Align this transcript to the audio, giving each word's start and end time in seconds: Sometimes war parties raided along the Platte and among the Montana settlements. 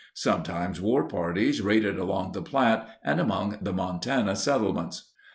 Sometimes 0.15 0.81
war 0.81 1.07
parties 1.07 1.61
raided 1.61 1.99
along 1.99 2.31
the 2.31 2.41
Platte 2.41 2.87
and 3.03 3.19
among 3.19 3.59
the 3.61 3.71
Montana 3.71 4.35
settlements. 4.35 5.11